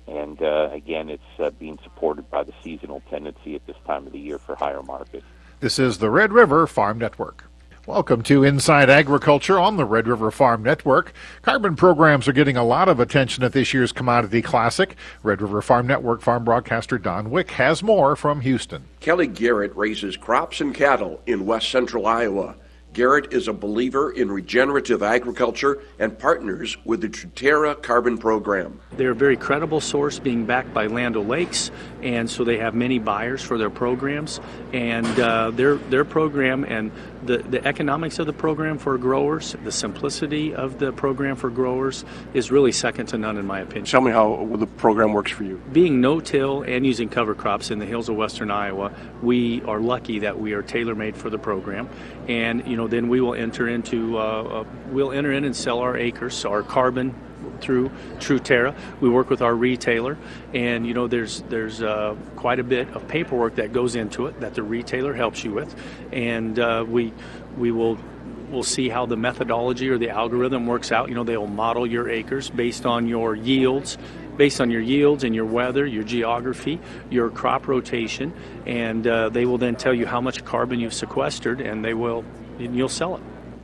And 0.08 0.41
uh, 0.41 0.70
again, 0.72 1.10
it's 1.10 1.39
uh, 1.39 1.50
being 1.51 1.77
supported 1.84 2.29
by 2.32 2.44
the 2.44 2.53
seasonal 2.63 3.01
tendency 3.10 3.56
at 3.56 3.65
this 3.67 3.75
time 3.86 4.08
of 4.08 4.13
the 4.13 4.20
year 4.20 4.38
for 4.38 4.56
higher 4.56 4.82
markets. 4.82 5.25
This 5.60 5.77
is 5.77 5.98
the 5.98 6.10
Red 6.10 6.32
River 6.32 6.65
Farm 6.67 6.98
Network. 6.98 7.50
Welcome 7.88 8.22
to 8.24 8.44
Inside 8.44 8.89
Agriculture 8.89 9.58
on 9.58 9.77
the 9.77 9.86
Red 9.86 10.10
River 10.10 10.29
Farm 10.29 10.62
Network. 10.62 11.13
Carbon 11.41 11.77
programs 11.77 12.27
are 12.27 12.34
getting 12.34 12.58
a 12.58 12.63
lot 12.65 12.89
of 12.89 13.00
attention 13.00 13.46
at 13.46 13.53
this 13.53 13.74
year's 13.74 13.94
Commodity 13.94 14.41
Classic. 14.41 14.98
Red 15.24 15.41
River 15.41 15.62
Farm 15.62 15.88
Network 15.88 16.20
farm 16.20 16.44
broadcaster 16.44 16.98
Don 16.98 17.29
Wick 17.29 17.51
has 17.51 17.82
more 17.82 18.17
from 18.17 18.41
Houston. 18.41 18.84
Kelly 19.00 19.27
Garrett 19.27 19.74
raises 19.74 20.17
crops 20.17 20.60
and 20.60 20.75
cattle 20.75 21.22
in 21.27 21.46
west 21.46 21.70
central 21.70 22.06
Iowa. 22.06 22.58
Garrett 22.98 23.32
is 23.32 23.48
a 23.48 23.53
believer 23.53 24.12
in 24.12 24.32
regenerative 24.32 25.03
agriculture 25.03 25.79
and 26.00 26.17
partners 26.17 26.77
with 26.84 27.01
the 27.01 27.08
Truterra 27.08 27.79
Carbon 27.79 28.17
Program. 28.17 28.79
They're 28.94 29.12
a 29.12 29.15
very 29.15 29.38
credible 29.38 29.82
source, 29.82 30.17
being 30.17 30.46
backed 30.46 30.74
by 30.74 30.88
Land 30.88 31.15
O'Lakes, 31.15 31.70
and 32.01 32.27
so 32.27 32.44
they 32.44 32.58
have 32.58 32.74
many 32.74 32.98
buyers 32.98 33.44
for 33.44 33.60
their 33.60 33.70
programs. 33.70 34.39
And 34.74 35.06
uh, 35.20 35.51
their 35.51 35.75
their 35.75 36.06
program 36.06 36.63
and 36.63 36.91
the, 37.27 37.38
the 37.39 37.65
economics 37.67 38.19
of 38.19 38.25
the 38.25 38.34
program 38.34 38.77
for 38.77 38.98
growers, 38.98 39.55
the 39.63 39.72
simplicity 39.72 40.55
of 40.55 40.79
the 40.79 40.91
program 40.93 41.36
for 41.36 41.50
growers 41.50 42.05
is 42.34 42.50
really 42.51 42.72
second 42.72 43.07
to 43.07 43.17
none 43.17 43.38
in 43.38 43.46
my 43.46 43.60
opinion. 43.60 43.86
Tell 43.86 44.01
me 44.01 44.12
how 44.12 44.48
the 44.57 44.65
program 44.65 45.13
works 45.13 45.31
for 45.31 45.43
you. 45.43 45.62
Being 45.72 46.01
no-till 46.01 46.63
and 46.63 46.86
using 46.86 47.10
cover 47.10 47.36
crops 47.36 47.69
in 47.69 47.79
the 47.79 47.86
hills 47.86 48.10
of 48.10 48.15
western 48.15 48.50
Iowa, 48.50 48.91
we 49.22 49.62
are 49.63 49.79
lucky 49.79 50.19
that 50.19 50.39
we 50.39 50.53
are 50.53 50.62
tailor-made 50.62 51.15
for 51.15 51.29
the 51.29 51.38
program. 51.38 51.89
And 52.27 52.65
you 52.65 52.77
know, 52.77 52.88
then 52.88 53.10
we 53.10 53.22
will 53.22 53.36
enter 53.36 53.67
into 53.67 54.17
uh, 54.17 54.22
uh, 54.22 54.65
we'll 54.89 55.12
enter 55.12 55.31
in 55.31 55.43
and 55.43 55.55
sell 55.55 55.79
our 55.79 55.98
acres, 55.98 56.46
our 56.46 56.63
carbon 56.63 57.13
through 57.62 57.89
Truterra. 58.18 58.75
We 59.01 59.10
work 59.10 59.30
with 59.30 59.42
our 59.42 59.56
retailer, 59.56 60.18
and 60.54 60.86
you 60.86 60.94
know 60.94 61.08
there's 61.08 61.42
there's 61.44 61.82
uh, 61.82 62.16
quite 62.36 62.60
a 62.60 62.63
bit 62.63 62.89
of 62.89 63.08
paperwork 63.08 63.56
that 63.56 63.74
goes 63.74 63.96
into 63.96 64.27
it 64.27 64.39
that 64.39 64.54
the 64.54 64.63
retailer 64.63 65.13
helps 65.13 65.44
you 65.44 65.51
with, 65.51 65.75
and 66.12 66.60
uh, 66.60 66.86
we 66.88 67.13
we 67.58 67.72
will 67.72 67.98
we'll 68.50 68.63
see 68.63 68.89
how 68.89 69.06
the 69.06 69.18
methodology 69.18 69.89
or 69.89 69.98
the 69.98 70.10
algorithm 70.10 70.68
works 70.68 70.92
out. 70.92 71.10
You 71.10 71.16
know 71.16 71.24
they'll 71.24 71.48
model 71.48 71.86
your 71.86 72.10
acres 72.10 72.50
based 72.50 72.86
on 72.86 73.08
your 73.08 73.36
yields. 73.36 73.98
Based 74.38 74.62
on 74.62 74.70
your 74.70 74.82
yields 74.82 75.24
and 75.24 75.34
your 75.34 75.46
weather, 75.46 75.84
your 75.84 76.04
geography, 76.04 76.80
your 77.10 77.32
crop 77.32 77.68
rotation, 77.68 78.32
and 78.68 79.08
uh, 79.08 79.30
they 79.30 79.48
will 79.48 79.58
then 79.58 79.75
tell 79.75 79.96
you 79.96 80.06
how 80.06 80.22
much 80.22 80.46
carbon 80.46 80.80
you've 80.80 80.94
sequestered, 80.94 81.60
and 81.60 81.84
they 81.84 81.96
will, 81.96 82.24
and 82.60 82.75
you'll 82.75 82.88
sell 82.88 83.16
it. 83.16 83.24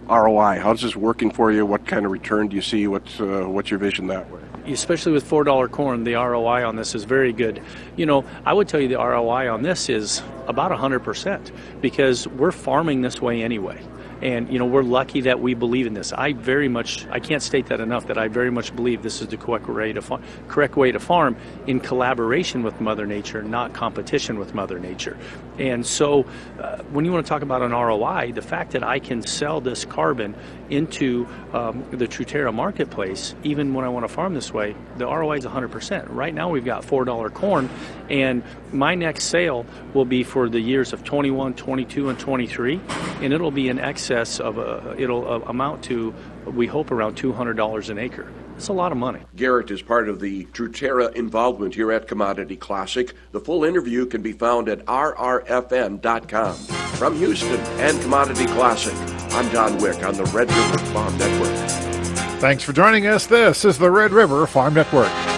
ROI? 0.09 0.59
How's 0.59 0.81
this 0.81 0.95
working 0.95 1.31
for 1.31 1.51
you? 1.51 1.65
What 1.65 1.87
kind 1.87 2.05
of 2.05 2.11
return 2.11 2.47
do 2.47 2.55
you 2.55 2.61
see? 2.61 2.87
What's 2.87 3.19
uh, 3.19 3.43
what's 3.47 3.69
your 3.69 3.79
vision 3.79 4.07
that 4.07 4.29
way? 4.29 4.41
Especially 4.67 5.11
with 5.11 5.23
four 5.23 5.43
dollar 5.43 5.67
corn, 5.67 6.03
the 6.03 6.13
ROI 6.13 6.67
on 6.67 6.75
this 6.75 6.95
is 6.95 7.03
very 7.03 7.33
good. 7.33 7.61
You 7.95 8.05
know, 8.05 8.25
I 8.45 8.53
would 8.53 8.67
tell 8.67 8.79
you 8.79 8.87
the 8.87 8.97
ROI 8.97 9.51
on 9.51 9.63
this 9.63 9.89
is 9.89 10.21
about 10.47 10.71
hundred 10.71 10.99
percent 10.99 11.51
because 11.81 12.27
we're 12.27 12.51
farming 12.51 13.01
this 13.01 13.21
way 13.21 13.43
anyway 13.43 13.79
and 14.23 14.49
you 14.49 14.57
know 14.57 14.65
we're 14.65 14.83
lucky 14.83 15.21
that 15.21 15.41
we 15.41 15.53
believe 15.53 15.85
in 15.85 15.93
this. 15.93 16.13
I 16.13 16.31
very 16.31 16.69
much 16.69 17.05
I 17.11 17.19
can't 17.19 17.43
state 17.43 17.65
that 17.67 17.81
enough 17.81 18.07
that 18.07 18.17
I 18.17 18.29
very 18.29 18.49
much 18.49 18.73
believe 18.73 19.03
this 19.03 19.21
is 19.21 19.27
the 19.27 19.37
correct 19.37 19.67
way 19.67 19.91
to 19.91 20.01
farm, 20.01 20.23
correct 20.47 20.77
way 20.77 20.93
to 20.93 20.99
farm 20.99 21.35
in 21.67 21.81
collaboration 21.81 22.63
with 22.63 22.79
Mother 22.79 23.05
Nature, 23.05 23.43
not 23.43 23.73
competition 23.73 24.39
with 24.39 24.55
Mother 24.55 24.79
Nature. 24.79 25.17
And 25.59 25.85
so, 25.85 26.25
uh, 26.59 26.77
when 26.93 27.03
you 27.03 27.11
want 27.11 27.25
to 27.25 27.29
talk 27.29 27.41
about 27.41 27.61
an 27.61 27.71
ROI, 27.71 28.31
the 28.33 28.41
fact 28.41 28.71
that 28.71 28.83
I 28.83 28.99
can 28.99 29.21
sell 29.21 29.59
this 29.59 29.83
carbon 29.83 30.35
into 30.69 31.27
um, 31.51 31.85
the 31.91 32.07
Truterra 32.07 32.53
marketplace, 32.53 33.35
even 33.43 33.73
when 33.73 33.85
I 33.85 33.89
want 33.89 34.05
to 34.05 34.07
farm 34.07 34.33
this 34.33 34.53
way, 34.53 34.73
the 34.97 35.05
ROI 35.05 35.37
is 35.37 35.45
100%. 35.45 36.07
Right 36.09 36.33
now, 36.33 36.49
we've 36.49 36.65
got 36.65 36.83
$4 36.83 37.33
corn, 37.33 37.69
and 38.09 38.41
my 38.71 38.95
next 38.95 39.25
sale 39.25 39.65
will 39.93 40.05
be 40.05 40.23
for 40.23 40.49
the 40.49 40.59
years 40.59 40.93
of 40.93 41.03
21, 41.03 41.53
22, 41.53 42.09
and 42.09 42.17
23, 42.17 42.79
and 43.21 43.33
it'll 43.33 43.51
be 43.51 43.69
in 43.69 43.77
excess 43.77 44.12
of 44.13 44.57
a, 44.57 44.95
it'll 44.97 45.27
uh, 45.27 45.39
amount 45.47 45.83
to, 45.85 46.13
we 46.45 46.67
hope, 46.67 46.91
around 46.91 47.15
$200 47.15 47.89
an 47.89 47.97
acre. 47.97 48.31
It's 48.55 48.67
a 48.67 48.73
lot 48.73 48.91
of 48.91 48.97
money. 48.97 49.19
Garrett 49.35 49.71
is 49.71 49.81
part 49.81 50.07
of 50.07 50.19
the 50.19 50.45
Truterra 50.45 51.13
involvement 51.15 51.73
here 51.75 51.91
at 51.91 52.07
Commodity 52.07 52.55
Classic. 52.55 53.13
The 53.31 53.39
full 53.39 53.63
interview 53.63 54.05
can 54.05 54.21
be 54.21 54.31
found 54.31 54.69
at 54.69 54.85
rrfn.com. 54.85 56.55
From 56.55 57.17
Houston 57.17 57.59
and 57.79 57.99
Commodity 58.01 58.45
Classic, 58.45 58.93
I'm 59.33 59.51
Don 59.51 59.77
Wick 59.79 60.03
on 60.03 60.13
the 60.15 60.25
Red 60.25 60.49
River 60.51 60.77
Farm 60.93 61.17
Network. 61.17 61.69
Thanks 62.39 62.63
for 62.63 62.73
joining 62.73 63.07
us. 63.07 63.25
This 63.25 63.65
is 63.65 63.77
the 63.77 63.89
Red 63.89 64.11
River 64.11 64.45
Farm 64.45 64.75
Network. 64.75 65.32